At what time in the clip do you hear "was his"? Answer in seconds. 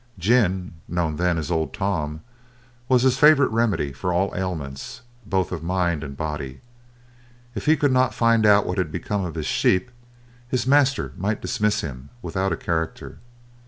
2.89-3.19